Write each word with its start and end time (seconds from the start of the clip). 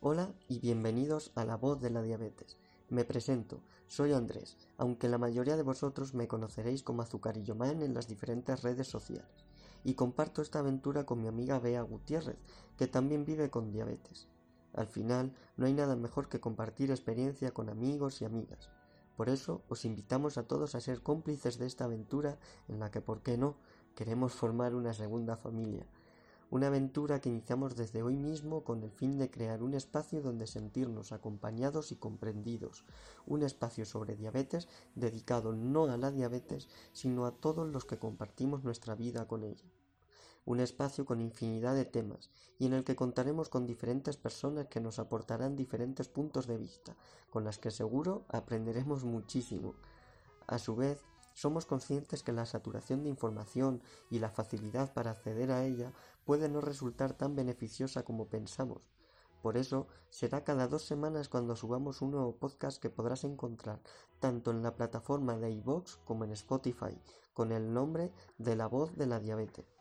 Hola 0.00 0.32
y 0.46 0.60
bienvenidos 0.60 1.32
a 1.34 1.44
La 1.44 1.56
Voz 1.56 1.80
de 1.80 1.90
la 1.90 2.02
Diabetes. 2.02 2.56
Me 2.88 3.04
presento, 3.04 3.64
soy 3.88 4.12
Andrés, 4.12 4.56
aunque 4.76 5.08
la 5.08 5.18
mayoría 5.18 5.56
de 5.56 5.64
vosotros 5.64 6.14
me 6.14 6.28
conoceréis 6.28 6.84
como 6.84 7.02
Azucarillo 7.02 7.56
Man 7.56 7.82
en 7.82 7.94
las 7.94 8.06
diferentes 8.06 8.62
redes 8.62 8.86
sociales, 8.86 9.44
y 9.82 9.94
comparto 9.94 10.40
esta 10.40 10.60
aventura 10.60 11.04
con 11.04 11.20
mi 11.20 11.26
amiga 11.26 11.58
Bea 11.58 11.82
Gutiérrez, 11.82 12.38
que 12.76 12.86
también 12.86 13.24
vive 13.24 13.50
con 13.50 13.72
diabetes. 13.72 14.28
Al 14.72 14.86
final, 14.86 15.34
no 15.56 15.66
hay 15.66 15.72
nada 15.72 15.96
mejor 15.96 16.28
que 16.28 16.38
compartir 16.38 16.92
experiencia 16.92 17.50
con 17.50 17.68
amigos 17.68 18.22
y 18.22 18.24
amigas. 18.24 18.70
Por 19.16 19.28
eso, 19.28 19.62
os 19.68 19.84
invitamos 19.84 20.38
a 20.38 20.44
todos 20.44 20.76
a 20.76 20.80
ser 20.80 21.02
cómplices 21.02 21.58
de 21.58 21.66
esta 21.66 21.86
aventura 21.86 22.38
en 22.68 22.78
la 22.78 22.92
que, 22.92 23.00
¿por 23.00 23.24
qué 23.24 23.36
no?, 23.36 23.56
queremos 23.96 24.32
formar 24.32 24.76
una 24.76 24.92
segunda 24.92 25.36
familia 25.36 25.88
una 26.50 26.68
aventura 26.68 27.20
que 27.20 27.28
iniciamos 27.28 27.76
desde 27.76 28.02
hoy 28.02 28.16
mismo 28.16 28.64
con 28.64 28.82
el 28.82 28.90
fin 28.90 29.18
de 29.18 29.30
crear 29.30 29.62
un 29.62 29.74
espacio 29.74 30.22
donde 30.22 30.46
sentirnos 30.46 31.12
acompañados 31.12 31.92
y 31.92 31.96
comprendidos, 31.96 32.84
un 33.26 33.42
espacio 33.42 33.84
sobre 33.84 34.16
diabetes 34.16 34.68
dedicado 34.94 35.52
no 35.52 35.84
a 35.84 35.96
la 35.98 36.10
diabetes, 36.10 36.68
sino 36.92 37.26
a 37.26 37.32
todos 37.32 37.68
los 37.68 37.84
que 37.84 37.98
compartimos 37.98 38.64
nuestra 38.64 38.94
vida 38.94 39.28
con 39.28 39.44
ella. 39.44 39.70
Un 40.46 40.60
espacio 40.60 41.04
con 41.04 41.20
infinidad 41.20 41.74
de 41.74 41.84
temas 41.84 42.30
y 42.58 42.64
en 42.64 42.72
el 42.72 42.84
que 42.84 42.96
contaremos 42.96 43.50
con 43.50 43.66
diferentes 43.66 44.16
personas 44.16 44.68
que 44.68 44.80
nos 44.80 44.98
aportarán 44.98 45.56
diferentes 45.56 46.08
puntos 46.08 46.46
de 46.46 46.56
vista, 46.56 46.96
con 47.28 47.44
las 47.44 47.58
que 47.58 47.70
seguro 47.70 48.24
aprenderemos 48.28 49.04
muchísimo. 49.04 49.74
A 50.46 50.58
su 50.58 50.74
vez, 50.74 51.04
somos 51.38 51.66
conscientes 51.66 52.24
que 52.24 52.32
la 52.32 52.46
saturación 52.46 53.04
de 53.04 53.10
información 53.10 53.80
y 54.10 54.18
la 54.18 54.28
facilidad 54.28 54.92
para 54.92 55.12
acceder 55.12 55.52
a 55.52 55.64
ella 55.64 55.92
puede 56.24 56.48
no 56.48 56.60
resultar 56.60 57.12
tan 57.12 57.36
beneficiosa 57.36 58.02
como 58.02 58.26
pensamos. 58.26 58.90
Por 59.40 59.56
eso 59.56 59.86
será 60.10 60.42
cada 60.42 60.66
dos 60.66 60.82
semanas 60.82 61.28
cuando 61.28 61.54
subamos 61.54 62.02
un 62.02 62.10
nuevo 62.10 62.34
podcast 62.34 62.82
que 62.82 62.90
podrás 62.90 63.22
encontrar 63.22 63.80
tanto 64.18 64.50
en 64.50 64.64
la 64.64 64.74
plataforma 64.74 65.36
de 65.36 65.52
iVoox 65.52 65.98
como 65.98 66.24
en 66.24 66.32
Spotify 66.32 67.00
con 67.34 67.52
el 67.52 67.72
nombre 67.72 68.10
de 68.38 68.56
La 68.56 68.66
Voz 68.66 68.96
de 68.96 69.06
la 69.06 69.20
Diabetes. 69.20 69.78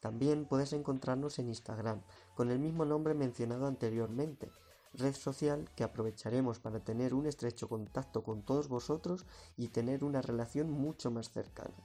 También 0.00 0.44
puedes 0.44 0.74
encontrarnos 0.74 1.38
en 1.38 1.48
Instagram 1.48 2.02
con 2.34 2.50
el 2.50 2.58
mismo 2.58 2.84
nombre 2.84 3.14
mencionado 3.14 3.66
anteriormente 3.66 4.50
red 4.98 5.14
social 5.14 5.70
que 5.74 5.84
aprovecharemos 5.84 6.58
para 6.58 6.80
tener 6.80 7.14
un 7.14 7.26
estrecho 7.26 7.68
contacto 7.68 8.22
con 8.22 8.42
todos 8.42 8.68
vosotros 8.68 9.26
y 9.56 9.68
tener 9.68 10.04
una 10.04 10.22
relación 10.22 10.70
mucho 10.70 11.10
más 11.10 11.30
cercana. 11.30 11.76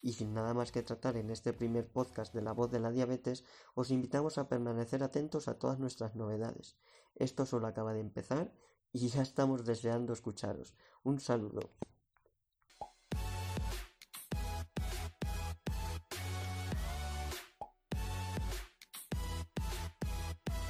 Y 0.00 0.12
sin 0.12 0.32
nada 0.32 0.54
más 0.54 0.70
que 0.72 0.82
tratar 0.82 1.16
en 1.16 1.30
este 1.30 1.52
primer 1.52 1.90
podcast 1.90 2.32
de 2.32 2.42
la 2.42 2.52
voz 2.52 2.70
de 2.70 2.78
la 2.78 2.90
diabetes, 2.90 3.44
os 3.74 3.90
invitamos 3.90 4.38
a 4.38 4.48
permanecer 4.48 5.02
atentos 5.02 5.48
a 5.48 5.58
todas 5.58 5.78
nuestras 5.78 6.14
novedades. 6.14 6.76
Esto 7.14 7.46
solo 7.46 7.66
acaba 7.66 7.92
de 7.92 8.00
empezar 8.00 8.52
y 8.92 9.08
ya 9.08 9.22
estamos 9.22 9.64
deseando 9.64 10.12
escucharos. 10.12 10.74
Un 11.02 11.20
saludo. 11.20 11.70